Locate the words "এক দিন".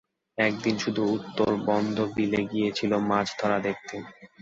0.37-0.75